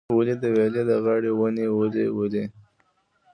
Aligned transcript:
ولي، 0.17 0.33
د 0.43 0.43
ویالې 0.55 0.83
د 0.89 0.91
غاړې 1.03 1.31
ونې 1.39 1.65
ولې 1.77 2.05
ولي؟ 2.17 2.43